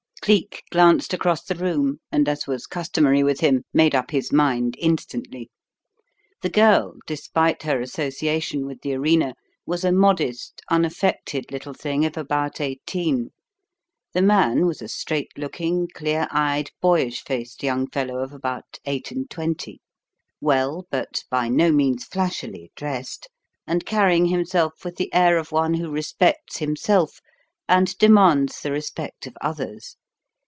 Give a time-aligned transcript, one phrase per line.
[0.23, 4.75] Cleek glanced across the room, and, as was customary with him, made up his mind
[4.77, 5.49] instantly.
[6.43, 9.33] The girl, despite her association with the arena,
[9.65, 13.31] was a modest, unaffected little thing of about eighteen;
[14.13, 19.09] the man was a straight looking, clear eyed, boyish faced young fellow of about eight
[19.09, 19.81] and twenty;
[20.39, 23.27] well, but by no means flashily, dressed,
[23.65, 27.21] and carrying himself with the air of one who respects himself
[27.67, 29.95] and demands the respect of others.